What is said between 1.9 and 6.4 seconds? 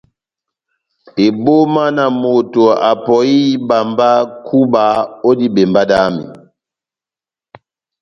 na moto apɔhi ihíba mba kúba ó dibembá dami!